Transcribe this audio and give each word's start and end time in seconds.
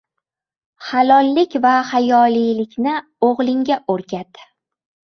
–halollik 0.91 1.53
va 1.67 1.75
hayolilikka 1.91 2.99
o'g'lingga 3.31 3.81
o'rgat; 3.97 4.47